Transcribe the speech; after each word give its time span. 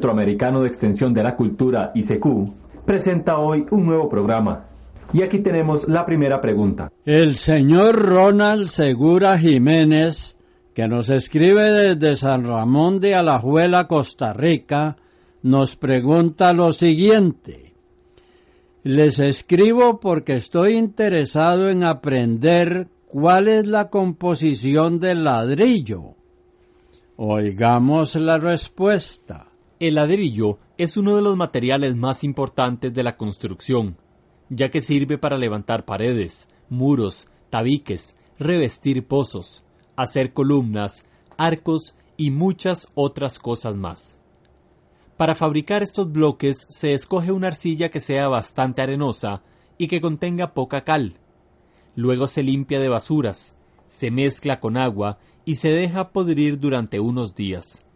Centroamericano 0.00 0.62
de 0.62 0.68
Extensión 0.68 1.12
de 1.12 1.22
la 1.22 1.36
Cultura, 1.36 1.92
ICQ, 1.94 2.86
presenta 2.86 3.36
hoy 3.36 3.66
un 3.70 3.84
nuevo 3.84 4.08
programa. 4.08 4.64
Y 5.12 5.20
aquí 5.20 5.40
tenemos 5.40 5.86
la 5.88 6.06
primera 6.06 6.40
pregunta. 6.40 6.90
El 7.04 7.36
señor 7.36 7.96
Ronald 7.96 8.68
Segura 8.68 9.36
Jiménez, 9.36 10.38
que 10.72 10.88
nos 10.88 11.10
escribe 11.10 11.64
desde 11.64 12.16
San 12.16 12.46
Ramón 12.46 12.98
de 12.98 13.14
Alajuela, 13.14 13.86
Costa 13.86 14.32
Rica, 14.32 14.96
nos 15.42 15.76
pregunta 15.76 16.54
lo 16.54 16.72
siguiente. 16.72 17.74
Les 18.82 19.18
escribo 19.18 20.00
porque 20.00 20.36
estoy 20.36 20.78
interesado 20.78 21.68
en 21.68 21.84
aprender 21.84 22.88
cuál 23.06 23.48
es 23.48 23.66
la 23.66 23.90
composición 23.90 24.98
del 24.98 25.24
ladrillo. 25.24 26.14
Oigamos 27.16 28.16
la 28.16 28.38
respuesta. 28.38 29.49
El 29.80 29.94
ladrillo 29.94 30.58
es 30.76 30.98
uno 30.98 31.16
de 31.16 31.22
los 31.22 31.38
materiales 31.38 31.96
más 31.96 32.22
importantes 32.22 32.92
de 32.92 33.02
la 33.02 33.16
construcción, 33.16 33.96
ya 34.50 34.70
que 34.70 34.82
sirve 34.82 35.16
para 35.16 35.38
levantar 35.38 35.86
paredes, 35.86 36.48
muros, 36.68 37.28
tabiques, 37.48 38.14
revestir 38.38 39.06
pozos, 39.06 39.64
hacer 39.96 40.34
columnas, 40.34 41.06
arcos 41.38 41.94
y 42.18 42.30
muchas 42.30 42.88
otras 42.94 43.38
cosas 43.38 43.74
más. 43.74 44.18
Para 45.16 45.34
fabricar 45.34 45.82
estos 45.82 46.12
bloques 46.12 46.66
se 46.68 46.92
escoge 46.92 47.32
una 47.32 47.46
arcilla 47.46 47.88
que 47.88 48.00
sea 48.00 48.28
bastante 48.28 48.82
arenosa 48.82 49.42
y 49.78 49.88
que 49.88 50.02
contenga 50.02 50.52
poca 50.52 50.84
cal. 50.84 51.14
Luego 51.96 52.26
se 52.26 52.42
limpia 52.42 52.80
de 52.80 52.90
basuras, 52.90 53.54
se 53.86 54.10
mezcla 54.10 54.60
con 54.60 54.76
agua 54.76 55.18
y 55.46 55.56
se 55.56 55.70
deja 55.70 56.10
podrir 56.10 56.60
durante 56.60 57.00
unos 57.00 57.34
días. 57.34 57.86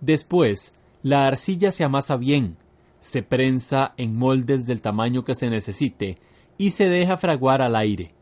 Después, 0.00 0.74
la 1.04 1.26
arcilla 1.26 1.70
se 1.70 1.84
amasa 1.84 2.16
bien, 2.16 2.56
se 2.98 3.22
prensa 3.22 3.92
en 3.98 4.16
moldes 4.16 4.64
del 4.64 4.80
tamaño 4.80 5.22
que 5.22 5.34
se 5.34 5.50
necesite 5.50 6.16
y 6.56 6.70
se 6.70 6.88
deja 6.88 7.18
fraguar 7.18 7.60
al 7.60 7.76
aire. 7.76 8.14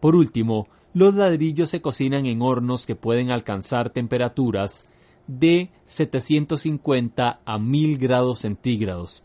Por 0.00 0.16
último, 0.16 0.66
los 0.94 1.14
ladrillos 1.14 1.70
se 1.70 1.80
cocinan 1.80 2.26
en 2.26 2.42
hornos 2.42 2.86
que 2.86 2.96
pueden 2.96 3.30
alcanzar 3.30 3.90
temperaturas 3.90 4.82
de 5.28 5.70
750 5.84 7.40
a 7.44 7.58
1000 7.60 7.98
grados 7.98 8.40
centígrados, 8.40 9.22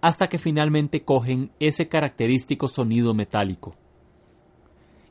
hasta 0.00 0.28
que 0.28 0.38
finalmente 0.38 1.02
cogen 1.02 1.50
ese 1.58 1.88
característico 1.88 2.68
sonido 2.68 3.12
metálico. 3.12 3.74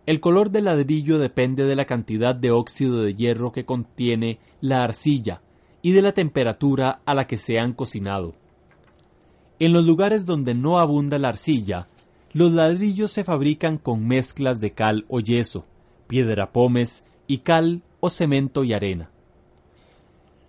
El 0.06 0.22
color 0.22 0.52
del 0.52 0.64
ladrillo 0.64 1.20
depende 1.20 1.66
de 1.66 1.76
la 1.76 1.84
cantidad 1.84 2.34
de 2.34 2.52
óxido 2.52 3.04
de 3.04 3.14
hierro 3.14 3.52
que 3.52 3.66
contiene 3.66 4.40
la 4.62 4.86
arcilla 4.86 5.42
y 5.82 5.92
de 5.92 6.02
la 6.02 6.12
temperatura 6.12 7.02
a 7.06 7.14
la 7.14 7.28
que 7.28 7.38
se 7.38 7.60
han 7.60 7.74
cocinado. 7.74 8.34
En 9.60 9.74
los 9.74 9.86
lugares 9.86 10.26
donde 10.26 10.54
no 10.54 10.80
abunda 10.80 11.20
la 11.20 11.30
arcilla, 11.30 11.88
los 12.32 12.52
ladrillos 12.52 13.12
se 13.12 13.24
fabrican 13.24 13.78
con 13.78 14.08
mezclas 14.08 14.60
de 14.60 14.72
cal 14.72 15.06
o 15.10 15.20
yeso, 15.20 15.66
piedra 16.08 16.52
pómez 16.52 17.04
y 17.28 17.40
cal 17.40 17.82
o 18.00 18.10
cemento 18.10 18.64
y 18.64 18.74
arena. 18.74 19.10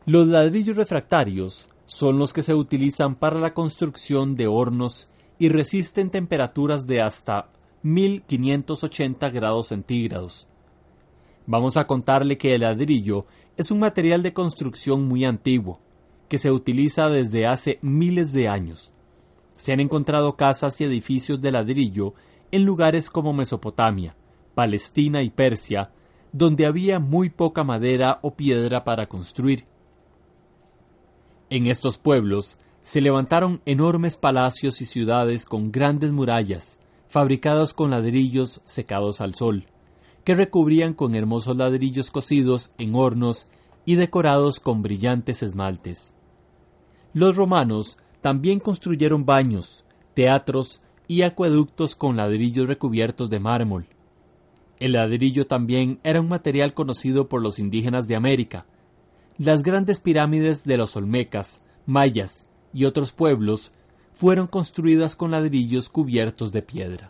Los 0.06 0.26
ladrillos 0.26 0.76
refractarios 0.76 1.68
son 1.86 2.18
los 2.18 2.32
que 2.32 2.42
se 2.42 2.54
utilizan 2.54 3.14
para 3.14 3.40
la 3.40 3.54
construcción 3.54 4.36
de 4.36 4.46
hornos 4.46 5.08
y 5.38 5.48
resisten 5.48 6.10
temperaturas 6.10 6.86
de 6.86 7.02
hasta 7.02 7.50
1580 7.82 9.30
grados 9.30 9.68
centígrados. 9.68 10.46
Vamos 11.46 11.76
a 11.76 11.86
contarle 11.86 12.38
que 12.38 12.54
el 12.54 12.60
ladrillo 12.60 13.26
es 13.60 13.70
un 13.70 13.78
material 13.78 14.22
de 14.22 14.32
construcción 14.32 15.06
muy 15.06 15.26
antiguo, 15.26 15.80
que 16.30 16.38
se 16.38 16.50
utiliza 16.50 17.10
desde 17.10 17.46
hace 17.46 17.78
miles 17.82 18.32
de 18.32 18.48
años. 18.48 18.90
Se 19.58 19.70
han 19.70 19.80
encontrado 19.80 20.34
casas 20.34 20.80
y 20.80 20.84
edificios 20.84 21.42
de 21.42 21.52
ladrillo 21.52 22.14
en 22.52 22.64
lugares 22.64 23.10
como 23.10 23.34
Mesopotamia, 23.34 24.16
Palestina 24.54 25.20
y 25.20 25.28
Persia, 25.28 25.90
donde 26.32 26.64
había 26.64 27.00
muy 27.00 27.28
poca 27.28 27.62
madera 27.62 28.18
o 28.22 28.34
piedra 28.34 28.82
para 28.82 29.10
construir. 29.10 29.66
En 31.50 31.66
estos 31.66 31.98
pueblos 31.98 32.56
se 32.80 33.02
levantaron 33.02 33.60
enormes 33.66 34.16
palacios 34.16 34.80
y 34.80 34.86
ciudades 34.86 35.44
con 35.44 35.70
grandes 35.70 36.12
murallas, 36.12 36.78
fabricados 37.10 37.74
con 37.74 37.90
ladrillos 37.90 38.62
secados 38.64 39.20
al 39.20 39.34
sol, 39.34 39.66
que 40.24 40.34
recubrían 40.34 40.94
con 40.94 41.14
hermosos 41.14 41.56
ladrillos 41.56 42.10
cocidos 42.10 42.72
en 42.78 42.94
hornos 42.94 43.48
y 43.84 43.94
decorados 43.94 44.60
con 44.60 44.82
brillantes 44.82 45.42
esmaltes. 45.42 46.14
Los 47.12 47.36
romanos 47.36 47.98
también 48.20 48.60
construyeron 48.60 49.24
baños, 49.24 49.84
teatros 50.14 50.80
y 51.08 51.22
acueductos 51.22 51.96
con 51.96 52.16
ladrillos 52.16 52.68
recubiertos 52.68 53.30
de 53.30 53.40
mármol. 53.40 53.86
El 54.78 54.92
ladrillo 54.92 55.46
también 55.46 56.00
era 56.04 56.20
un 56.20 56.28
material 56.28 56.72
conocido 56.72 57.28
por 57.28 57.42
los 57.42 57.58
indígenas 57.58 58.06
de 58.06 58.16
América. 58.16 58.66
Las 59.38 59.62
grandes 59.62 60.00
pirámides 60.00 60.64
de 60.64 60.76
los 60.76 60.96
olmecas, 60.96 61.60
mayas 61.86 62.46
y 62.72 62.84
otros 62.84 63.12
pueblos 63.12 63.72
fueron 64.12 64.46
construidas 64.46 65.16
con 65.16 65.30
ladrillos 65.30 65.88
cubiertos 65.88 66.52
de 66.52 66.62
piedra. 66.62 67.08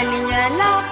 El 0.00 0.12
niño 0.12 0.36
en 0.46 0.58
la 0.58 0.87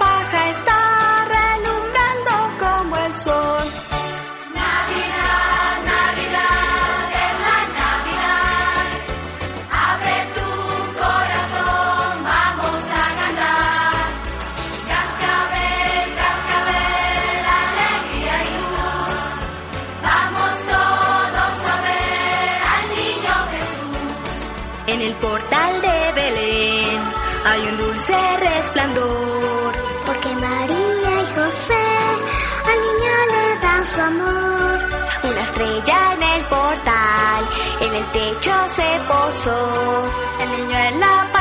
el 38.07 38.11
techo 38.11 38.51
se 38.67 39.01
posó. 39.07 40.05
El 40.39 40.51
niño 40.51 40.77
en 40.77 40.99
la 40.99 41.36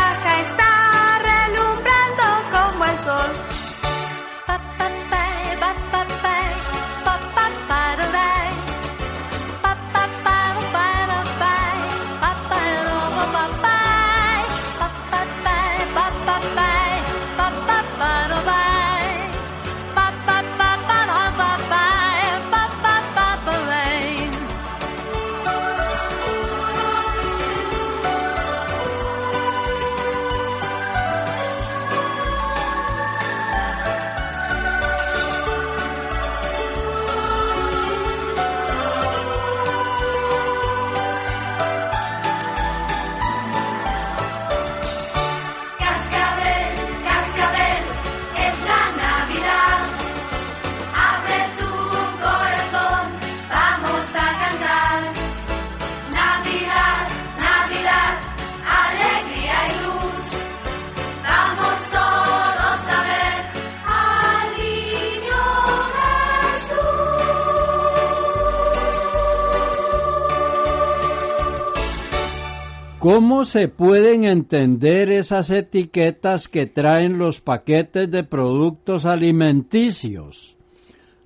¿Cómo 73.09 73.45
se 73.45 73.69
pueden 73.69 74.25
entender 74.25 75.13
esas 75.13 75.51
etiquetas 75.51 76.49
que 76.49 76.67
traen 76.67 77.19
los 77.19 77.41
paquetes 77.41 78.11
de 78.11 78.25
productos 78.25 79.07
alimenticios? 79.07 80.57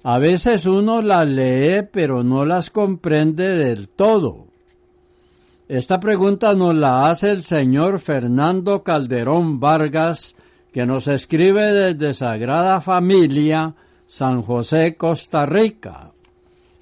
A 0.03 0.19
veces 0.19 0.67
uno 0.67 1.00
las 1.00 1.27
lee 1.27 1.88
pero 1.91 2.23
no 2.23 2.44
las 2.44 2.69
comprende 2.69 3.56
del 3.56 3.88
todo. 3.88 4.49
Esta 5.71 5.99
pregunta 6.00 6.53
nos 6.53 6.75
la 6.75 7.09
hace 7.09 7.31
el 7.31 7.43
señor 7.43 7.99
Fernando 7.99 8.83
Calderón 8.83 9.59
Vargas, 9.59 10.37
que 10.75 10.85
nos 10.85 11.09
escribe 11.09 11.73
desde 11.73 12.12
Sagrada 12.12 12.83
Familia, 12.83 13.75
San 14.06 14.43
José, 14.43 14.97
Costa 14.99 15.47
Rica. 15.47 16.12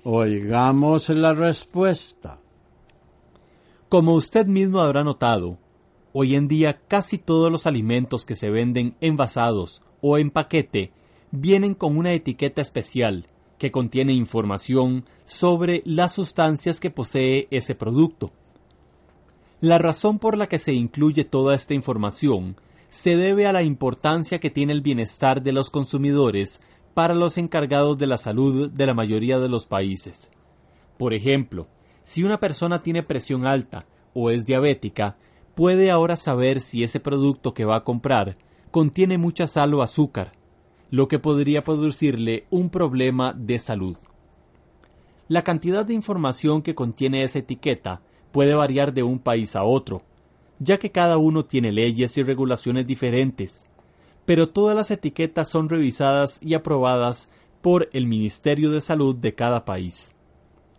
Oigamos 0.03 1.09
la 1.11 1.35
respuesta. 1.35 2.38
Como 3.89 4.13
usted 4.13 4.47
mismo 4.47 4.81
habrá 4.81 5.03
notado, 5.03 5.57
hoy 6.13 6.35
en 6.35 6.47
día 6.47 6.79
casi 6.89 7.17
todos 7.17 7.51
los 7.51 7.67
alimentos 7.67 8.27
que 8.27 8.37
se 8.37 8.51
venden 8.51 8.95
envasados 9.01 9.81
o 10.03 10.19
en 10.19 10.31
paquete 10.31 10.93
vienen 11.31 11.73
con 11.73 11.97
una 11.97 12.13
etiqueta 12.13 12.61
especial 12.61 13.29
que 13.57 13.71
contiene 13.71 14.13
información 14.13 15.07
sobre 15.25 15.81
las 15.87 16.13
sustancias 16.13 16.81
que 16.81 16.91
posee 16.91 17.49
ese 17.51 17.75
producto. 17.75 18.31
La 19.63 19.79
razón 19.79 20.19
por 20.19 20.37
la 20.37 20.49
que 20.49 20.59
se 20.59 20.75
incluye 20.75 21.25
toda 21.25 21.55
esta 21.55 21.73
información 21.73 22.57
se 22.89 23.17
debe 23.17 23.47
a 23.47 23.55
la 23.55 23.63
importancia 23.63 24.39
que 24.39 24.51
tiene 24.51 24.75
el 24.75 24.83
bienestar 24.83 25.43
de 25.43 25.53
los 25.53 25.71
consumidores 25.71 26.61
para 26.93 27.15
los 27.15 27.39
encargados 27.39 27.99
de 27.99 28.07
la 28.07 28.19
salud 28.19 28.71
de 28.71 28.87
la 28.87 28.93
mayoría 28.93 29.39
de 29.39 29.49
los 29.49 29.67
países. 29.67 30.31
Por 30.99 31.15
ejemplo, 31.15 31.69
si 32.09 32.25
una 32.25 32.41
persona 32.41 32.83
tiene 32.83 33.03
presión 33.03 33.47
alta 33.47 33.85
o 34.15 34.31
es 34.31 34.47
diabética, 34.47 35.19
puede 35.55 35.91
ahora 35.91 36.17
saber 36.17 36.61
si 36.61 36.83
ese 36.83 37.01
producto 37.01 37.53
que 37.53 37.67
va 37.67 37.77
a 37.77 37.85
comprar 37.85 38.35
contiene 38.71 39.19
mucha 39.19 39.47
sal 39.47 39.75
o 39.75 39.83
azúcar, 39.83 40.33
lo 40.91 41.07
que 41.07 41.19
podría 41.19 41.63
producirle 41.63 42.47
un 42.49 42.71
problema 42.71 43.35
de 43.35 43.59
salud. 43.59 43.99
La 45.29 45.45
cantidad 45.45 45.85
de 45.85 45.93
información 45.93 46.63
que 46.63 46.75
contiene 46.75 47.25
esa 47.25 47.41
etiqueta 47.41 48.01
puede 48.33 48.55
variar 48.55 48.95
de 48.95 49.03
un 49.03 49.19
país 49.19 49.55
a 49.55 49.65
otro, 49.65 50.01
ya 50.61 50.79
que 50.79 50.91
cada 50.91 51.19
uno 51.19 51.45
tiene 51.45 51.73
leyes 51.73 52.17
y 52.17 52.23
regulaciones 52.23 52.87
diferentes, 52.87 53.69
pero 54.25 54.49
todas 54.49 54.75
las 54.75 54.91
etiquetas 54.91 55.51
son 55.51 55.69
revisadas 55.69 56.41
y 56.41 56.55
aprobadas 56.55 57.29
por 57.61 57.91
el 57.93 58.07
Ministerio 58.07 58.71
de 58.71 58.81
Salud 58.81 59.15
de 59.15 59.35
cada 59.35 59.67
país. 59.67 60.15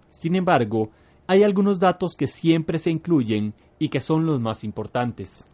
Sin 0.10 0.36
embargo, 0.36 0.90
hay 1.30 1.44
algunos 1.44 1.78
datos 1.78 2.16
que 2.16 2.28
siempre 2.28 2.80
se 2.80 2.90
incluyen 2.90 3.54
y 3.78 3.90
que 3.90 4.00
son 4.00 4.26
los 4.26 4.42
más 4.42 4.64
importantes. 4.64 5.46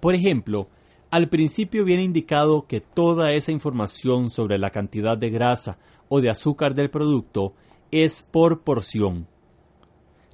Por 0.00 0.16
ejemplo, 0.16 0.66
al 1.12 1.28
principio 1.28 1.84
viene 1.84 2.02
indicado 2.02 2.66
que 2.66 2.80
toda 2.80 3.32
esa 3.34 3.52
información 3.52 4.30
sobre 4.30 4.58
la 4.58 4.70
cantidad 4.70 5.16
de 5.16 5.30
grasa 5.30 5.78
o 6.08 6.20
de 6.20 6.28
azúcar 6.28 6.74
del 6.74 6.90
producto 6.90 7.54
es 7.92 8.24
por 8.28 8.62
porción. 8.62 9.28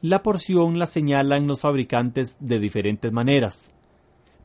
La 0.00 0.22
porción 0.22 0.78
la 0.78 0.86
señalan 0.86 1.46
los 1.46 1.60
fabricantes 1.60 2.38
de 2.40 2.58
diferentes 2.58 3.12
maneras. 3.12 3.70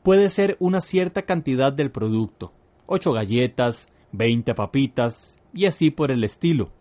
Puede 0.03 0.29
ser 0.29 0.57
una 0.59 0.81
cierta 0.81 1.21
cantidad 1.21 1.71
del 1.71 1.89
producto, 1.89 2.51
8 2.87 3.13
galletas, 3.13 3.87
20 4.11 4.53
papitas 4.55 5.37
y 5.53 5.67
así 5.67 5.89
por 5.89 6.11
el 6.11 6.25
estilo. 6.25 6.73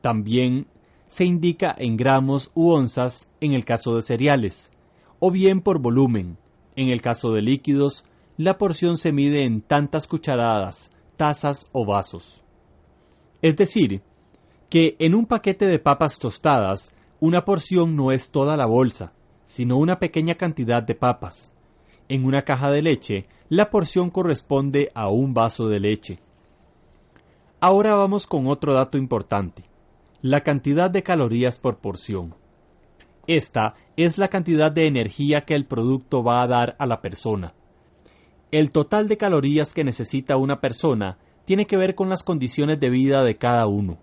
También 0.00 0.66
se 1.10 1.24
indica 1.24 1.74
en 1.76 1.96
gramos 1.96 2.52
u 2.54 2.70
onzas 2.70 3.26
en 3.40 3.52
el 3.52 3.64
caso 3.64 3.96
de 3.96 4.02
cereales, 4.02 4.70
o 5.18 5.32
bien 5.32 5.60
por 5.60 5.80
volumen. 5.80 6.38
En 6.76 6.88
el 6.88 7.02
caso 7.02 7.32
de 7.32 7.42
líquidos, 7.42 8.04
la 8.36 8.58
porción 8.58 8.96
se 8.96 9.10
mide 9.10 9.42
en 9.42 9.60
tantas 9.60 10.06
cucharadas, 10.06 10.92
tazas 11.16 11.66
o 11.72 11.84
vasos. 11.84 12.44
Es 13.42 13.56
decir, 13.56 14.02
que 14.68 14.94
en 15.00 15.16
un 15.16 15.26
paquete 15.26 15.66
de 15.66 15.80
papas 15.80 16.16
tostadas, 16.16 16.92
una 17.18 17.44
porción 17.44 17.96
no 17.96 18.12
es 18.12 18.30
toda 18.30 18.56
la 18.56 18.66
bolsa, 18.66 19.12
sino 19.44 19.78
una 19.78 19.98
pequeña 19.98 20.36
cantidad 20.36 20.80
de 20.80 20.94
papas. 20.94 21.50
En 22.08 22.24
una 22.24 22.42
caja 22.42 22.70
de 22.70 22.82
leche, 22.82 23.26
la 23.48 23.68
porción 23.68 24.10
corresponde 24.10 24.92
a 24.94 25.08
un 25.08 25.34
vaso 25.34 25.66
de 25.66 25.80
leche. 25.80 26.20
Ahora 27.58 27.96
vamos 27.96 28.28
con 28.28 28.46
otro 28.46 28.74
dato 28.74 28.96
importante, 28.96 29.64
la 30.22 30.42
cantidad 30.42 30.90
de 30.90 31.02
calorías 31.02 31.58
por 31.58 31.78
porción. 31.78 32.34
Esta 33.26 33.74
es 33.96 34.18
la 34.18 34.28
cantidad 34.28 34.70
de 34.70 34.86
energía 34.86 35.46
que 35.46 35.54
el 35.54 35.64
producto 35.64 36.22
va 36.22 36.42
a 36.42 36.46
dar 36.46 36.76
a 36.78 36.86
la 36.86 37.00
persona. 37.00 37.54
El 38.50 38.70
total 38.70 39.08
de 39.08 39.16
calorías 39.16 39.72
que 39.72 39.84
necesita 39.84 40.36
una 40.36 40.60
persona 40.60 41.18
tiene 41.44 41.66
que 41.66 41.76
ver 41.76 41.94
con 41.94 42.08
las 42.08 42.22
condiciones 42.22 42.80
de 42.80 42.90
vida 42.90 43.24
de 43.24 43.36
cada 43.36 43.66
uno. 43.66 43.98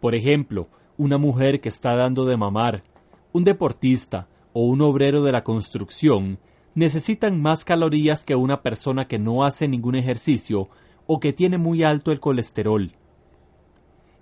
Por 0.00 0.14
ejemplo, 0.14 0.68
una 0.96 1.18
mujer 1.18 1.60
que 1.60 1.68
está 1.68 1.96
dando 1.96 2.26
de 2.26 2.36
mamar, 2.36 2.84
un 3.32 3.44
deportista 3.44 4.28
o 4.52 4.64
un 4.66 4.80
obrero 4.82 5.22
de 5.22 5.32
la 5.32 5.42
construcción 5.42 6.38
necesitan 6.74 7.40
más 7.40 7.64
calorías 7.64 8.24
que 8.24 8.36
una 8.36 8.62
persona 8.62 9.08
que 9.08 9.18
no 9.18 9.44
hace 9.44 9.66
ningún 9.66 9.96
ejercicio 9.96 10.68
o 11.06 11.18
que 11.18 11.32
tiene 11.32 11.58
muy 11.58 11.82
alto 11.82 12.12
el 12.12 12.20
colesterol. 12.20 12.92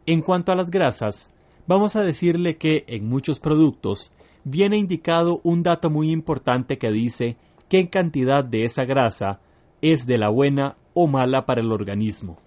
En 0.08 0.22
cuanto 0.22 0.52
a 0.52 0.56
las 0.56 0.70
grasas, 0.70 1.30
vamos 1.66 1.94
a 1.94 2.00
decirle 2.00 2.56
que 2.56 2.86
en 2.88 3.10
muchos 3.10 3.40
productos 3.40 4.10
viene 4.42 4.78
indicado 4.78 5.42
un 5.44 5.62
dato 5.62 5.90
muy 5.90 6.10
importante 6.10 6.78
que 6.78 6.90
dice 6.90 7.36
qué 7.68 7.90
cantidad 7.90 8.42
de 8.42 8.64
esa 8.64 8.86
grasa 8.86 9.40
es 9.82 10.06
de 10.06 10.16
la 10.16 10.30
buena 10.30 10.78
o 10.94 11.08
mala 11.08 11.44
para 11.44 11.60
el 11.60 11.70
organismo. 11.70 12.38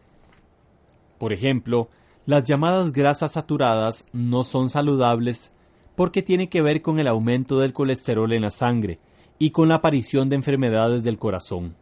Por 1.20 1.34
ejemplo, 1.34 1.88
las 2.26 2.46
llamadas 2.46 2.92
grasas 2.92 3.34
saturadas 3.34 4.08
no 4.12 4.44
son 4.44 4.72
saludables 4.72 5.52
porque 5.96 6.24
tiene 6.24 6.50
que 6.50 6.64
ver 6.64 6.82
con 6.82 7.00
el 7.00 7.08
aumento 7.08 7.60
del 7.60 7.74
colesterol 7.74 8.34
en 8.34 8.42
la 8.42 8.50
sangre 8.50 8.98
y 9.38 9.52
con 9.52 9.70
la 9.70 9.76
aparición 9.76 10.30
de 10.30 10.36
enfermedades 10.38 11.04
del 11.04 11.20
corazón. 11.20 11.76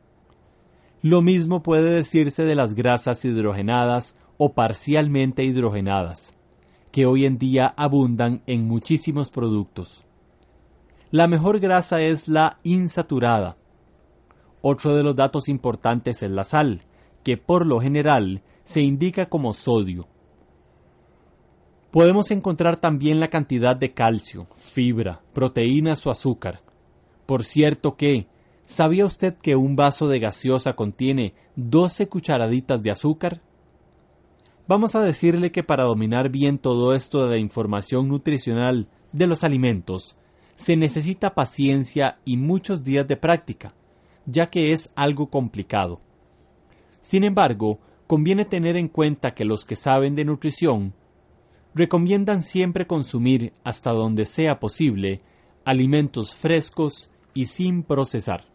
Lo 1.01 1.21
mismo 1.21 1.63
puede 1.63 1.89
decirse 1.89 2.43
de 2.43 2.55
las 2.55 2.73
grasas 2.73 3.23
hidrogenadas 3.23 4.13
o 4.39 4.53
parcialmente 4.53 5.43
hidrogenadas, 5.43 6.33
que 6.93 7.05
hoy 7.05 7.25
en 7.25 7.37
día 7.37 7.73
abundan 7.75 8.41
en 8.47 8.65
muchísimos 8.65 9.29
productos. 9.29 10.05
La 11.11 11.27
mejor 11.27 11.59
grasa 11.59 11.99
es 12.01 12.29
la 12.29 12.57
insaturada. 12.63 13.57
Otro 14.61 14.95
de 14.95 15.03
los 15.03 15.13
datos 15.15 15.49
importantes 15.49 16.23
es 16.23 16.31
la 16.31 16.45
sal, 16.45 16.85
que 17.23 17.35
por 17.35 17.65
lo 17.65 17.81
general 17.81 18.41
se 18.63 18.81
indica 18.81 19.27
como 19.27 19.53
sodio. 19.53 20.07
Podemos 21.91 22.31
encontrar 22.31 22.77
también 22.77 23.19
la 23.19 23.27
cantidad 23.27 23.75
de 23.75 23.93
calcio, 23.93 24.47
fibra, 24.55 25.21
proteínas 25.33 26.07
o 26.07 26.11
azúcar. 26.11 26.61
Por 27.25 27.43
cierto 27.43 27.97
que, 27.97 28.27
¿sabía 28.63 29.05
usted 29.05 29.35
que 29.35 29.57
un 29.57 29.75
vaso 29.75 30.07
de 30.07 30.19
gaseosa 30.19 30.77
contiene 30.77 31.33
12 31.57 32.07
cucharaditas 32.07 32.81
de 32.81 32.91
azúcar? 32.91 33.41
Vamos 34.69 34.93
a 34.93 35.01
decirle 35.01 35.51
que 35.51 35.63
para 35.63 35.85
dominar 35.85 36.29
bien 36.29 36.59
todo 36.59 36.93
esto 36.93 37.23
de 37.23 37.29
la 37.31 37.37
información 37.39 38.07
nutricional 38.07 38.87
de 39.11 39.25
los 39.25 39.43
alimentos, 39.43 40.15
se 40.53 40.75
necesita 40.75 41.33
paciencia 41.33 42.19
y 42.23 42.37
muchos 42.37 42.83
días 42.83 43.07
de 43.07 43.17
práctica, 43.17 43.73
ya 44.27 44.51
que 44.51 44.71
es 44.71 44.91
algo 44.95 45.31
complicado. 45.31 46.01
Sin 47.01 47.23
embargo, 47.23 47.79
conviene 48.05 48.45
tener 48.45 48.77
en 48.77 48.89
cuenta 48.89 49.33
que 49.33 49.43
los 49.43 49.65
que 49.65 49.75
saben 49.75 50.13
de 50.13 50.25
nutrición 50.25 50.93
recomiendan 51.73 52.43
siempre 52.43 52.85
consumir 52.85 53.53
hasta 53.63 53.89
donde 53.89 54.27
sea 54.27 54.59
posible 54.59 55.23
alimentos 55.65 56.35
frescos 56.35 57.09
y 57.33 57.47
sin 57.47 57.81
procesar. 57.81 58.48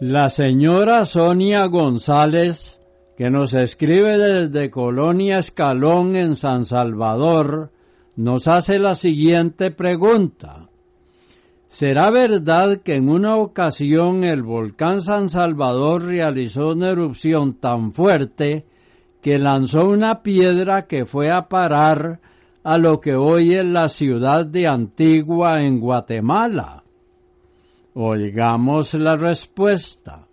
La 0.00 0.30
señora 0.30 1.04
Sonia 1.06 1.64
González, 1.64 2.80
que 3.16 3.30
nos 3.30 3.52
escribe 3.52 4.16
desde 4.16 4.70
Colonia 4.70 5.40
Escalón 5.40 6.14
en 6.14 6.36
San 6.36 6.66
Salvador, 6.66 7.72
nos 8.14 8.46
hace 8.46 8.78
la 8.78 8.94
siguiente 8.94 9.72
pregunta. 9.72 10.68
¿Será 11.68 12.10
verdad 12.10 12.78
que 12.84 12.94
en 12.94 13.08
una 13.08 13.34
ocasión 13.38 14.22
el 14.22 14.44
volcán 14.44 15.00
San 15.00 15.28
Salvador 15.28 16.04
realizó 16.04 16.74
una 16.74 16.90
erupción 16.90 17.54
tan 17.54 17.92
fuerte 17.92 18.66
que 19.20 19.40
lanzó 19.40 19.90
una 19.90 20.22
piedra 20.22 20.86
que 20.86 21.06
fue 21.06 21.32
a 21.32 21.48
parar 21.48 22.20
a 22.62 22.78
lo 22.78 23.00
que 23.00 23.16
hoy 23.16 23.54
es 23.54 23.64
la 23.64 23.88
ciudad 23.88 24.46
de 24.46 24.68
Antigua 24.68 25.64
en 25.64 25.80
Guatemala? 25.80 26.84
Oigamos 28.00 28.94
la 28.94 29.16
respuesta. 29.16 30.28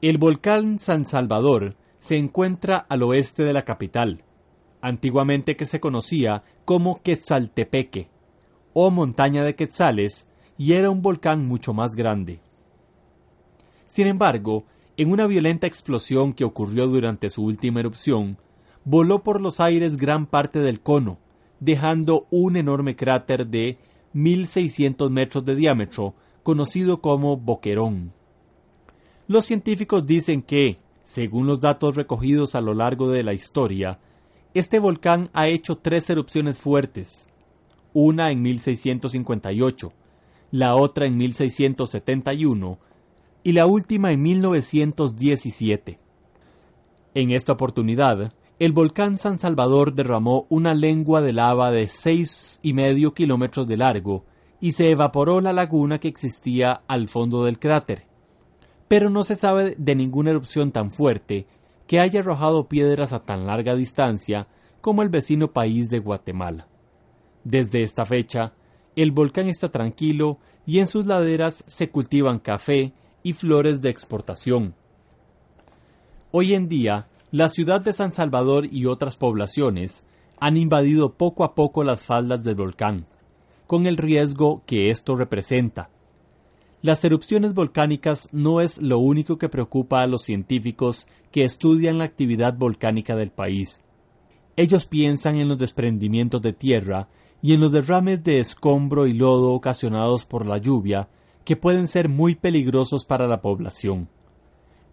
El 0.00 0.16
volcán 0.16 0.78
San 0.78 1.04
Salvador 1.04 1.76
se 1.98 2.16
encuentra 2.16 2.78
al 2.78 3.02
oeste 3.02 3.44
de 3.44 3.52
la 3.52 3.66
capital, 3.66 4.24
antiguamente 4.80 5.54
que 5.54 5.66
se 5.66 5.80
conocía 5.80 6.44
como 6.64 7.02
Quetzaltepeque, 7.02 8.08
o 8.72 8.90
montaña 8.90 9.44
de 9.44 9.54
Quetzales, 9.54 10.26
y 10.56 10.72
era 10.72 10.88
un 10.88 11.02
volcán 11.02 11.46
mucho 11.46 11.74
más 11.74 11.94
grande. 11.94 12.40
Sin 13.86 14.06
embargo, 14.06 14.64
en 14.96 15.12
una 15.12 15.26
violenta 15.26 15.66
explosión 15.66 16.32
que 16.32 16.44
ocurrió 16.44 16.86
durante 16.86 17.28
su 17.28 17.44
última 17.44 17.80
erupción, 17.80 18.38
voló 18.86 19.22
por 19.22 19.42
los 19.42 19.60
aires 19.60 19.98
gran 19.98 20.24
parte 20.24 20.60
del 20.60 20.80
cono, 20.80 21.18
dejando 21.60 22.26
un 22.30 22.56
enorme 22.56 22.96
cráter 22.96 23.46
de 23.46 23.76
1.600 24.14 25.10
metros 25.10 25.44
de 25.44 25.54
diámetro, 25.54 26.14
conocido 26.44 27.00
como 27.00 27.36
Boquerón. 27.36 28.12
Los 29.26 29.46
científicos 29.46 30.06
dicen 30.06 30.42
que, 30.42 30.78
según 31.02 31.46
los 31.46 31.60
datos 31.60 31.96
recogidos 31.96 32.54
a 32.54 32.60
lo 32.60 32.74
largo 32.74 33.10
de 33.10 33.24
la 33.24 33.32
historia, 33.32 33.98
este 34.52 34.78
volcán 34.78 35.28
ha 35.32 35.48
hecho 35.48 35.78
tres 35.78 36.08
erupciones 36.10 36.58
fuertes, 36.58 37.26
una 37.94 38.30
en 38.30 38.42
1658, 38.42 39.92
la 40.52 40.76
otra 40.76 41.06
en 41.06 41.16
1671 41.16 42.78
y 43.42 43.52
la 43.52 43.66
última 43.66 44.12
en 44.12 44.22
1917. 44.22 45.98
En 47.14 47.30
esta 47.30 47.52
oportunidad, 47.52 48.34
el 48.58 48.72
volcán 48.72 49.16
San 49.16 49.38
Salvador 49.38 49.94
derramó 49.94 50.46
una 50.50 50.74
lengua 50.74 51.22
de 51.22 51.32
lava 51.32 51.70
de 51.70 51.88
seis 51.88 52.60
y 52.62 52.74
medio 52.74 53.14
kilómetros 53.14 53.66
de 53.66 53.78
largo 53.78 54.26
y 54.64 54.72
se 54.72 54.90
evaporó 54.90 55.42
la 55.42 55.52
laguna 55.52 55.98
que 55.98 56.08
existía 56.08 56.84
al 56.88 57.10
fondo 57.10 57.44
del 57.44 57.58
cráter. 57.58 58.04
Pero 58.88 59.10
no 59.10 59.22
se 59.22 59.34
sabe 59.34 59.74
de 59.76 59.94
ninguna 59.94 60.30
erupción 60.30 60.72
tan 60.72 60.90
fuerte 60.90 61.46
que 61.86 62.00
haya 62.00 62.20
arrojado 62.20 62.66
piedras 62.66 63.12
a 63.12 63.26
tan 63.26 63.46
larga 63.46 63.74
distancia 63.74 64.48
como 64.80 65.02
el 65.02 65.10
vecino 65.10 65.52
país 65.52 65.90
de 65.90 65.98
Guatemala. 65.98 66.66
Desde 67.44 67.82
esta 67.82 68.06
fecha, 68.06 68.54
el 68.96 69.10
volcán 69.10 69.50
está 69.50 69.70
tranquilo 69.70 70.38
y 70.64 70.78
en 70.78 70.86
sus 70.86 71.04
laderas 71.04 71.62
se 71.66 71.90
cultivan 71.90 72.38
café 72.38 72.94
y 73.22 73.34
flores 73.34 73.82
de 73.82 73.90
exportación. 73.90 74.74
Hoy 76.30 76.54
en 76.54 76.70
día, 76.70 77.08
la 77.30 77.50
ciudad 77.50 77.82
de 77.82 77.92
San 77.92 78.12
Salvador 78.12 78.64
y 78.72 78.86
otras 78.86 79.18
poblaciones 79.18 80.04
han 80.40 80.56
invadido 80.56 81.18
poco 81.18 81.44
a 81.44 81.54
poco 81.54 81.84
las 81.84 82.00
faldas 82.00 82.42
del 82.42 82.54
volcán, 82.54 83.04
con 83.66 83.86
el 83.86 83.96
riesgo 83.96 84.62
que 84.66 84.90
esto 84.90 85.16
representa. 85.16 85.90
Las 86.82 87.02
erupciones 87.02 87.54
volcánicas 87.54 88.28
no 88.30 88.60
es 88.60 88.80
lo 88.80 88.98
único 88.98 89.38
que 89.38 89.48
preocupa 89.48 90.02
a 90.02 90.06
los 90.06 90.22
científicos 90.22 91.06
que 91.32 91.44
estudian 91.44 91.98
la 91.98 92.04
actividad 92.04 92.54
volcánica 92.54 93.16
del 93.16 93.30
país. 93.30 93.80
Ellos 94.56 94.86
piensan 94.86 95.36
en 95.36 95.48
los 95.48 95.58
desprendimientos 95.58 96.42
de 96.42 96.52
tierra 96.52 97.08
y 97.40 97.54
en 97.54 97.60
los 97.60 97.72
derrames 97.72 98.22
de 98.22 98.40
escombro 98.40 99.06
y 99.06 99.14
lodo 99.14 99.52
ocasionados 99.52 100.26
por 100.26 100.46
la 100.46 100.58
lluvia, 100.58 101.08
que 101.44 101.56
pueden 101.56 101.88
ser 101.88 102.08
muy 102.08 102.34
peligrosos 102.34 103.04
para 103.04 103.26
la 103.26 103.42
población. 103.42 104.08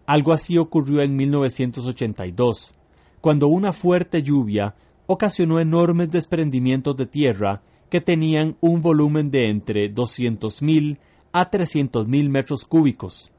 Algo 0.06 0.34
así 0.34 0.58
ocurrió 0.58 1.02
en 1.02 1.16
1982, 1.16 2.74
cuando 3.22 3.48
una 3.48 3.72
fuerte 3.72 4.24
lluvia 4.24 4.76
ocasionó 5.08 5.60
enormes 5.60 6.10
desprendimientos 6.10 6.96
de 6.96 7.06
tierra 7.06 7.62
que 7.92 8.00
tenían 8.00 8.56
un 8.62 8.82
volumen 8.82 9.32
de 9.32 9.50
entre 9.50 9.94
200.000 9.94 10.98
a 11.34 11.52
300.000 11.52 12.30
metros 12.30 12.64
cúbicos. 12.64 13.32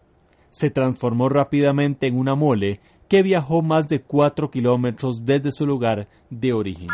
Se 0.50 0.68
transformó 0.68 1.30
rápidamente 1.30 2.06
en 2.06 2.18
una 2.18 2.34
mole 2.34 2.80
que 3.08 3.22
viajó 3.22 3.62
más 3.62 3.88
de 3.88 4.02
4 4.02 4.50
kilómetros 4.50 5.24
desde 5.24 5.52
su 5.52 5.66
lugar 5.66 6.06
de 6.28 6.52
origen. 6.52 6.88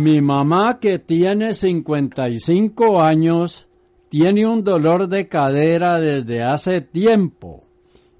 Mi 0.00 0.22
mamá 0.22 0.80
que 0.80 0.98
tiene 0.98 1.52
55 1.52 3.02
años 3.02 3.68
tiene 4.08 4.46
un 4.46 4.64
dolor 4.64 5.08
de 5.08 5.28
cadera 5.28 6.00
desde 6.00 6.42
hace 6.42 6.80
tiempo 6.80 7.64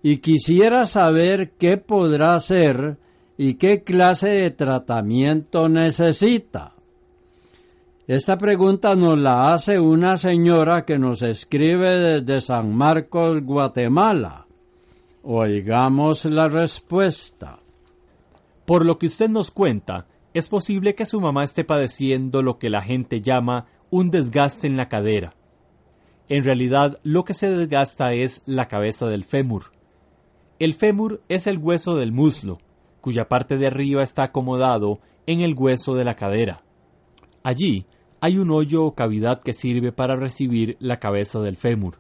y 0.03 0.19
quisiera 0.19 0.85
saber 0.85 1.53
qué 1.53 1.79
podrá 1.79 2.35
hacer 2.35 2.99
y 3.39 3.55
qué 3.55 3.83
clase 3.83 4.29
de 4.29 4.51
tratamiento 4.51 5.71
necesita. 5.71 6.75
Esta 8.07 8.37
pregunta 8.37 8.95
nos 8.95 9.19
la 9.19 9.55
hace 9.55 9.81
una 9.81 10.19
señora 10.19 10.85
que 10.85 10.99
nos 10.99 11.23
escribe 11.23 11.97
desde 11.97 12.43
San 12.43 12.77
Marcos, 12.77 13.41
Guatemala. 13.43 14.47
Oigamos 15.23 16.27
la 16.27 16.47
respuesta. 16.47 17.59
Por 18.67 18.85
lo 18.85 18.99
que 18.99 19.07
usted 19.07 19.31
nos 19.31 19.51
cuenta, 19.51 20.07
es 20.33 20.49
posible 20.49 20.95
que 20.95 21.07
su 21.07 21.21
mamá 21.21 21.43
esté 21.43 21.65
padeciendo 21.65 22.43
lo 22.43 22.59
que 22.59 22.71
la 22.71 22.83
gente 22.83 23.21
llama 23.21 23.67
un 23.91 24.11
desgaste 24.11 24.67
en 24.67 24.77
la 24.77 24.89
cadera. 24.89 25.35
En 26.29 26.45
realidad, 26.45 27.01
lo 27.03 27.25
que 27.25 27.35
se 27.35 27.51
desgasta 27.51 28.15
es 28.15 28.43
la 28.47 28.69
cabeza 28.69 29.09
del 29.09 29.25
fémur. 29.25 29.73
El 30.61 30.75
fémur 30.75 31.23
es 31.29 31.49
el 31.49 31.59
hueso 31.59 31.97
del 31.97 32.13
muslo, 32.13 32.59
cuya 33.01 33.29
parte 33.29 33.57
de 33.57 33.67
arriba 33.67 34.03
está 34.03 34.25
acomodado 34.25 35.01
en 35.27 35.41
el 35.41 35.55
hueso 35.55 35.97
de 35.97 36.05
la 36.05 36.15
cadera. 36.15 36.63
Allí 37.43 37.87
hay 38.21 38.39
un 38.39 38.51
hoyo 38.51 38.85
o 38.85 38.95
cavidad 38.95 39.43
que 39.43 39.55
sirve 39.55 39.91
para 39.91 40.15
recibir 40.15 40.77
la 40.79 41.01
cabeza 41.01 41.41
del 41.41 41.57
fémur. 41.57 41.99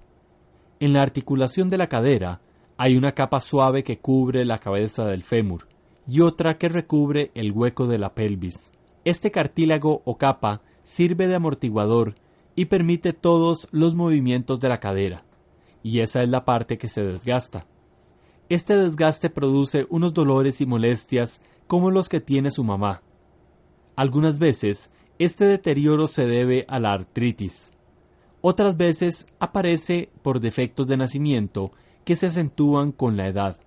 En 0.78 0.92
la 0.92 1.02
articulación 1.02 1.68
de 1.68 1.78
la 1.78 1.88
cadera 1.88 2.42
hay 2.76 2.96
una 2.96 3.12
capa 3.12 3.40
suave 3.40 3.82
que 3.82 3.98
cubre 3.98 4.44
la 4.44 4.58
cabeza 4.58 5.04
del 5.04 5.24
fémur 5.24 5.69
y 6.10 6.22
otra 6.22 6.58
que 6.58 6.68
recubre 6.68 7.30
el 7.34 7.52
hueco 7.52 7.86
de 7.86 7.96
la 7.96 8.14
pelvis. 8.14 8.72
Este 9.04 9.30
cartílago 9.30 10.02
o 10.04 10.18
capa 10.18 10.60
sirve 10.82 11.28
de 11.28 11.36
amortiguador 11.36 12.16
y 12.56 12.64
permite 12.64 13.12
todos 13.12 13.68
los 13.70 13.94
movimientos 13.94 14.58
de 14.58 14.68
la 14.68 14.80
cadera, 14.80 15.24
y 15.84 16.00
esa 16.00 16.24
es 16.24 16.28
la 16.28 16.44
parte 16.44 16.78
que 16.78 16.88
se 16.88 17.04
desgasta. 17.04 17.64
Este 18.48 18.76
desgaste 18.76 19.30
produce 19.30 19.86
unos 19.88 20.12
dolores 20.12 20.60
y 20.60 20.66
molestias 20.66 21.40
como 21.68 21.92
los 21.92 22.08
que 22.08 22.18
tiene 22.20 22.50
su 22.50 22.64
mamá. 22.64 23.02
Algunas 23.94 24.40
veces, 24.40 24.90
este 25.20 25.44
deterioro 25.44 26.08
se 26.08 26.26
debe 26.26 26.64
a 26.66 26.80
la 26.80 26.92
artritis. 26.92 27.70
Otras 28.40 28.76
veces 28.76 29.28
aparece 29.38 30.10
por 30.22 30.40
defectos 30.40 30.88
de 30.88 30.96
nacimiento 30.96 31.70
que 32.04 32.16
se 32.16 32.26
acentúan 32.26 32.90
con 32.90 33.16
la 33.16 33.28
edad. 33.28 33.58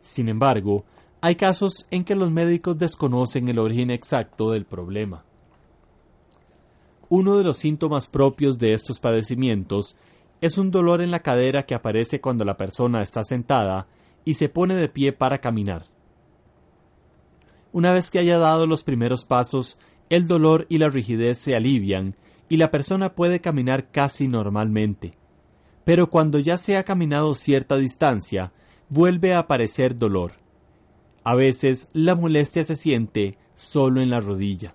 Sin 0.00 0.28
embargo, 0.28 0.84
hay 1.24 1.36
casos 1.36 1.86
en 1.90 2.04
que 2.04 2.14
los 2.14 2.30
médicos 2.30 2.76
desconocen 2.76 3.48
el 3.48 3.58
origen 3.58 3.90
exacto 3.90 4.50
del 4.50 4.66
problema. 4.66 5.24
Uno 7.08 7.38
de 7.38 7.44
los 7.44 7.56
síntomas 7.56 8.08
propios 8.08 8.58
de 8.58 8.74
estos 8.74 9.00
padecimientos 9.00 9.96
es 10.42 10.58
un 10.58 10.70
dolor 10.70 11.00
en 11.00 11.10
la 11.10 11.20
cadera 11.20 11.64
que 11.64 11.74
aparece 11.74 12.20
cuando 12.20 12.44
la 12.44 12.58
persona 12.58 13.00
está 13.00 13.24
sentada 13.24 13.86
y 14.26 14.34
se 14.34 14.50
pone 14.50 14.74
de 14.74 14.90
pie 14.90 15.14
para 15.14 15.38
caminar. 15.38 15.86
Una 17.72 17.94
vez 17.94 18.10
que 18.10 18.18
haya 18.18 18.36
dado 18.36 18.66
los 18.66 18.84
primeros 18.84 19.24
pasos, 19.24 19.78
el 20.10 20.26
dolor 20.26 20.66
y 20.68 20.76
la 20.76 20.90
rigidez 20.90 21.38
se 21.38 21.56
alivian 21.56 22.16
y 22.50 22.58
la 22.58 22.70
persona 22.70 23.14
puede 23.14 23.40
caminar 23.40 23.90
casi 23.90 24.28
normalmente. 24.28 25.16
Pero 25.86 26.10
cuando 26.10 26.38
ya 26.38 26.58
se 26.58 26.76
ha 26.76 26.84
caminado 26.84 27.34
cierta 27.34 27.78
distancia, 27.78 28.52
vuelve 28.90 29.32
a 29.32 29.38
aparecer 29.38 29.96
dolor. 29.96 30.43
A 31.24 31.34
veces 31.34 31.88
la 31.92 32.14
molestia 32.14 32.64
se 32.64 32.76
siente 32.76 33.38
solo 33.54 34.02
en 34.02 34.10
la 34.10 34.20
rodilla. 34.20 34.74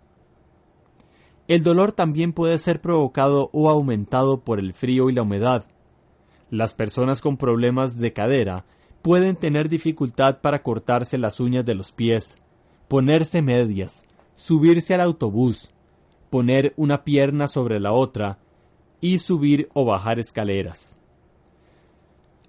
El 1.48 1.64
dolor 1.64 1.94
también 1.94 2.34
puede 2.34 2.58
ser 2.58 2.82
provocado 2.82 3.50
o 3.54 3.70
aumentado 3.70 4.42
por 4.42 4.60
el 4.60 4.74
frío 4.74 5.10
y 5.10 5.14
la 5.14 5.22
humedad. 5.22 5.66
Las 6.50 6.74
personas 6.74 7.22
con 7.22 7.38
problemas 7.38 7.98
de 7.98 8.14
cadera 8.14 8.66
pueden 9.02 9.36
tener 9.36 9.70
dificultad 9.70 10.42
para 10.42 10.62
cortarse 10.62 11.18
las 11.18 11.40
uñas 11.40 11.66
de 11.66 11.76
los 11.76 11.92
pies, 11.92 12.38
ponerse 12.88 13.42
medias, 13.42 14.04
subirse 14.36 14.94
al 14.94 15.02
autobús, 15.02 15.70
poner 16.30 16.74
una 16.78 17.04
pierna 17.04 17.48
sobre 17.48 17.80
la 17.80 17.94
otra 17.94 18.40
y 19.02 19.20
subir 19.20 19.70
o 19.74 19.86
bajar 19.86 20.20
escaleras. 20.20 20.98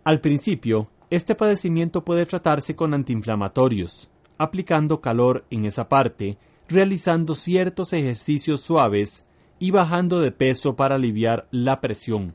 Al 0.04 0.20
principio, 0.20 0.88
este 1.10 1.34
padecimiento 1.34 2.04
puede 2.04 2.24
tratarse 2.26 2.74
con 2.74 2.94
antiinflamatorios, 2.94 4.08
aplicando 4.38 5.00
calor 5.00 5.44
en 5.50 5.64
esa 5.66 5.88
parte 5.88 6.38
realizando 6.70 7.34
ciertos 7.34 7.92
ejercicios 7.92 8.62
suaves 8.62 9.24
y 9.58 9.72
bajando 9.72 10.20
de 10.20 10.30
peso 10.30 10.76
para 10.76 10.94
aliviar 10.94 11.48
la 11.50 11.80
presión. 11.80 12.34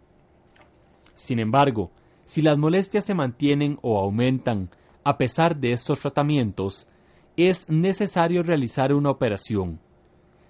Sin 1.15 1.39
embargo, 1.39 1.91
si 2.25 2.41
las 2.41 2.57
molestias 2.57 3.05
se 3.05 3.13
mantienen 3.13 3.79
o 3.81 3.97
aumentan 3.97 4.69
a 5.05 5.17
pesar 5.17 5.55
de 5.55 5.71
estos 5.71 5.99
tratamientos, 5.99 6.85
es 7.37 7.69
necesario 7.69 8.43
realizar 8.43 8.93
una 8.93 9.09
operación. 9.09 9.79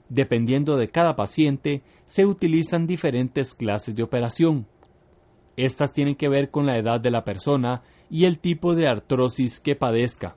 Dependiendo 0.09 0.77
de 0.77 0.89
cada 0.89 1.15
paciente, 1.15 1.83
se 2.05 2.25
utilizan 2.25 2.87
diferentes 2.87 3.53
clases 3.53 3.95
de 3.95 4.03
operación. 4.03 4.65
Estas 5.57 5.93
tienen 5.93 6.15
que 6.15 6.29
ver 6.29 6.49
con 6.49 6.65
la 6.65 6.77
edad 6.77 6.99
de 6.99 7.11
la 7.11 7.23
persona 7.23 7.83
y 8.09 8.25
el 8.25 8.39
tipo 8.39 8.75
de 8.75 8.87
artrosis 8.87 9.59
que 9.59 9.75
padezca 9.75 10.35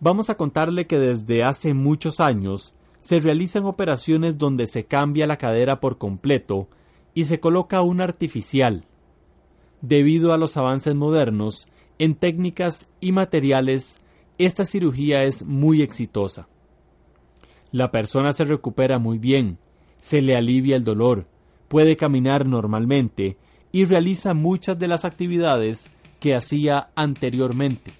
vamos 0.00 0.30
a 0.30 0.36
contarle 0.36 0.86
que 0.86 0.98
desde 0.98 1.42
hace 1.44 1.74
muchos 1.74 2.20
años 2.20 2.74
se 3.00 3.20
realizan 3.20 3.64
operaciones 3.64 4.38
donde 4.38 4.66
se 4.66 4.84
cambia 4.84 5.26
la 5.26 5.38
cadera 5.38 5.80
por 5.80 5.98
completo 5.98 6.68
y 7.14 7.24
se 7.24 7.40
coloca 7.40 7.82
una 7.82 8.04
artificial. 8.04 8.84
Debido 9.80 10.32
a 10.32 10.38
los 10.38 10.56
avances 10.56 10.94
modernos 10.94 11.68
en 11.98 12.14
técnicas 12.14 12.88
y 13.00 13.12
materiales, 13.12 14.00
esta 14.38 14.64
cirugía 14.64 15.22
es 15.22 15.44
muy 15.44 15.82
exitosa. 15.82 16.48
La 17.70 17.90
persona 17.90 18.32
se 18.32 18.44
recupera 18.44 18.98
muy 18.98 19.18
bien, 19.18 19.58
se 19.98 20.22
le 20.22 20.36
alivia 20.36 20.76
el 20.76 20.84
dolor, 20.84 21.26
puede 21.68 21.96
caminar 21.96 22.46
normalmente 22.46 23.36
y 23.72 23.84
realiza 23.84 24.32
muchas 24.32 24.78
de 24.78 24.88
las 24.88 25.04
actividades 25.04 25.90
que 26.20 26.34
hacía 26.34 26.88
anteriormente. 26.94 27.92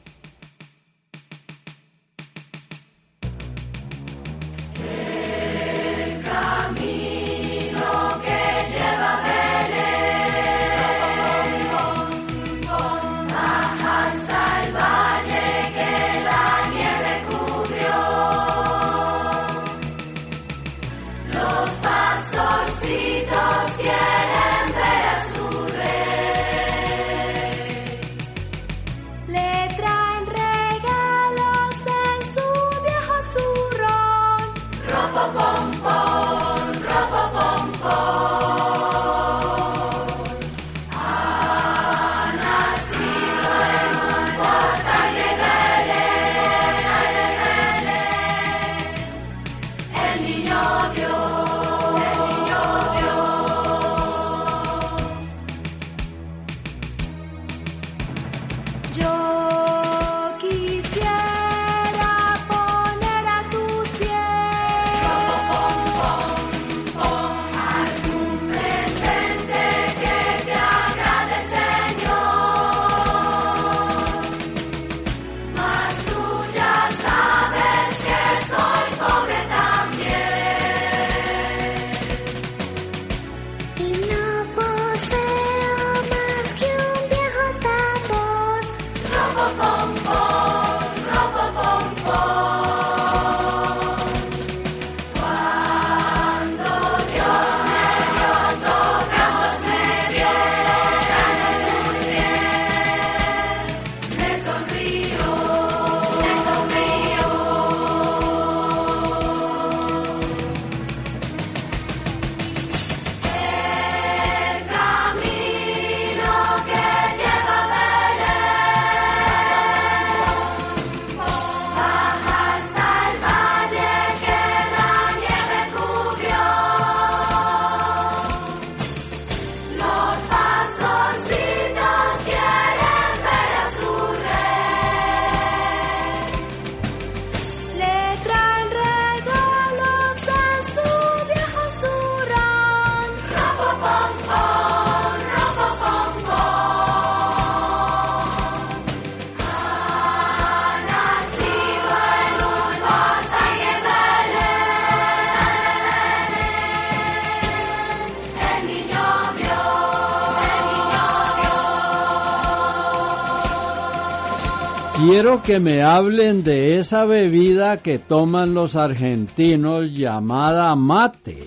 Quiero 165.11 165.43
que 165.43 165.59
me 165.59 165.83
hablen 165.83 166.45
de 166.45 166.77
esa 166.77 167.07
bebida 167.07 167.79
que 167.79 167.99
toman 167.99 168.53
los 168.53 168.77
argentinos 168.77 169.91
llamada 169.91 170.77
mate. 170.77 171.45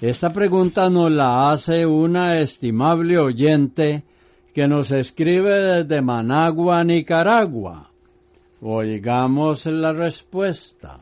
Esta 0.00 0.32
pregunta 0.32 0.88
nos 0.88 1.12
la 1.12 1.52
hace 1.52 1.84
una 1.84 2.40
estimable 2.40 3.18
oyente 3.18 4.04
que 4.54 4.66
nos 4.66 4.90
escribe 4.90 5.54
desde 5.54 6.00
Managua, 6.00 6.82
Nicaragua. 6.82 7.90
Oigamos 8.62 9.66
la 9.66 9.92
respuesta. 9.92 11.00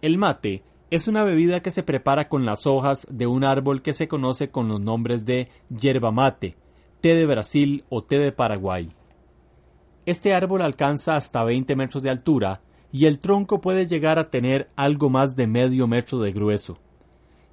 El 0.00 0.16
mate 0.16 0.62
es 0.90 1.06
una 1.06 1.22
bebida 1.22 1.60
que 1.60 1.70
se 1.70 1.82
prepara 1.82 2.30
con 2.30 2.46
las 2.46 2.66
hojas 2.66 3.06
de 3.10 3.26
un 3.26 3.44
árbol 3.44 3.82
que 3.82 3.92
se 3.92 4.08
conoce 4.08 4.48
con 4.48 4.68
los 4.68 4.80
nombres 4.80 5.26
de 5.26 5.50
yerba 5.68 6.10
mate, 6.12 6.56
té 7.02 7.14
de 7.14 7.26
Brasil 7.26 7.84
o 7.90 8.02
té 8.02 8.18
de 8.18 8.32
Paraguay. 8.32 8.97
Este 10.08 10.32
árbol 10.32 10.62
alcanza 10.62 11.16
hasta 11.16 11.44
20 11.44 11.76
metros 11.76 12.02
de 12.02 12.08
altura 12.08 12.62
y 12.90 13.04
el 13.04 13.18
tronco 13.18 13.60
puede 13.60 13.86
llegar 13.86 14.18
a 14.18 14.30
tener 14.30 14.70
algo 14.74 15.10
más 15.10 15.36
de 15.36 15.46
medio 15.46 15.86
metro 15.86 16.18
de 16.20 16.32
grueso. 16.32 16.78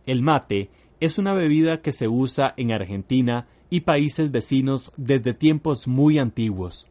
El 0.05 0.21
mate 0.21 0.69
es 1.01 1.17
una 1.17 1.33
bebida 1.33 1.81
que 1.81 1.91
se 1.91 2.07
usa 2.07 2.53
en 2.55 2.71
Argentina 2.71 3.45
y 3.69 3.81
países 3.81 4.31
vecinos 4.31 4.93
desde 4.95 5.33
tiempos 5.33 5.85
muy 5.85 6.17
antiguos. 6.17 6.87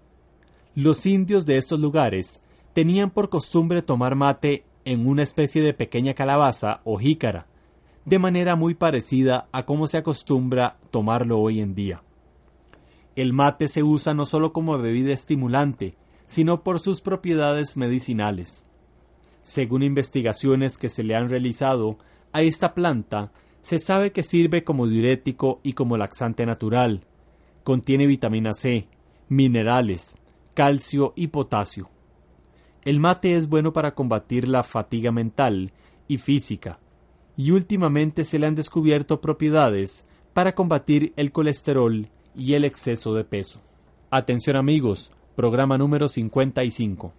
Los 0.74 1.06
indios 1.06 1.46
de 1.46 1.56
estos 1.56 1.80
lugares 1.80 2.42
tenían 2.74 3.08
por 3.08 3.30
costumbre 3.30 3.80
tomar 3.80 4.16
mate 4.16 4.66
en 4.84 5.08
una 5.08 5.22
especie 5.22 5.62
de 5.62 5.72
pequeña 5.72 6.12
calabaza 6.12 6.82
o 6.84 6.98
jícara, 6.98 7.46
de 8.04 8.18
manera 8.18 8.54
muy 8.54 8.74
parecida 8.74 9.48
a 9.50 9.64
cómo 9.64 9.86
se 9.86 9.96
acostumbra 9.96 10.76
tomarlo 10.90 11.40
hoy 11.40 11.62
en 11.62 11.74
día. 11.74 12.02
El 13.16 13.32
mate 13.32 13.68
se 13.68 13.82
usa 13.82 14.12
no 14.12 14.26
solo 14.26 14.52
como 14.52 14.76
bebida 14.76 15.12
estimulante, 15.12 15.96
sino 16.26 16.64
por 16.64 16.80
sus 16.80 17.00
propiedades 17.00 17.76
medicinales. 17.76 18.64
Según 19.42 19.82
investigaciones 19.82 20.78
que 20.78 20.88
se 20.88 21.04
le 21.04 21.14
han 21.14 21.28
realizado 21.28 21.98
a 22.32 22.42
esta 22.42 22.74
planta, 22.74 23.30
se 23.62 23.78
sabe 23.78 24.10
que 24.10 24.22
sirve 24.22 24.64
como 24.64 24.88
diurético 24.88 25.60
y 25.62 25.74
como 25.74 25.96
laxante 25.96 26.44
natural. 26.44 27.04
Contiene 27.62 28.06
vitamina 28.06 28.52
C, 28.52 28.88
minerales, 29.28 30.14
calcio 30.54 31.12
y 31.14 31.28
potasio. 31.28 31.90
El 32.84 33.00
mate 33.00 33.36
es 33.36 33.48
bueno 33.48 33.72
para 33.72 33.94
combatir 33.94 34.48
la 34.48 34.64
fatiga 34.64 35.12
mental 35.12 35.72
y 36.08 36.18
física, 36.18 36.80
y 37.36 37.52
últimamente 37.52 38.24
se 38.24 38.38
le 38.38 38.46
han 38.46 38.54
descubierto 38.54 39.20
propiedades 39.20 40.04
para 40.32 40.54
combatir 40.54 41.12
el 41.16 41.32
colesterol 41.32 42.10
y 42.34 42.54
el 42.54 42.64
exceso 42.64 43.14
de 43.14 43.24
peso. 43.24 43.60
Atención 44.10 44.56
amigos, 44.56 45.12
programa 45.36 45.78
número 45.78 46.08
55. 46.08 47.12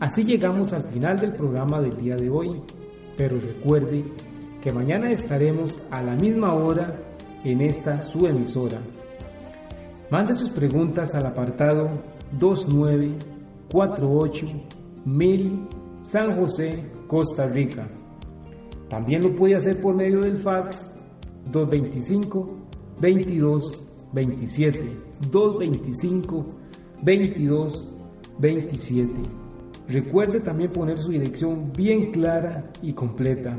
Así 0.00 0.24
llegamos 0.24 0.72
al 0.72 0.82
final 0.90 1.20
del 1.20 1.34
programa 1.34 1.80
del 1.80 1.96
día 1.96 2.16
de 2.16 2.28
hoy, 2.28 2.60
pero 3.16 3.38
recuerde 3.38 4.04
que 4.60 4.72
mañana 4.72 5.08
estaremos 5.10 5.78
a 5.90 6.02
la 6.02 6.14
misma 6.14 6.54
hora 6.54 7.00
en 7.44 7.60
esta 7.60 8.02
su 8.02 8.26
emisora. 8.26 8.80
Mande 10.10 10.34
sus 10.34 10.50
preguntas 10.50 11.14
al 11.14 11.26
apartado 11.26 12.02
2948 12.32 14.46
1000 15.04 15.68
San 16.02 16.36
José, 16.36 16.84
Costa 17.06 17.46
Rica. 17.46 17.88
También 18.88 19.22
lo 19.22 19.34
puede 19.34 19.54
hacer 19.54 19.80
por 19.80 19.94
medio 19.94 20.20
del 20.20 20.36
fax 20.36 20.84
225 21.50 22.58
22 23.00 23.88
27 24.12 24.96
225 25.30 26.46
22 27.02 27.96
27. 28.38 29.12
Recuerde 29.88 30.40
también 30.40 30.72
poner 30.72 30.98
su 30.98 31.10
dirección 31.10 31.72
bien 31.72 32.12
clara 32.12 32.70
y 32.82 32.92
completa. 32.92 33.58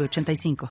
906985. 0.07 0.57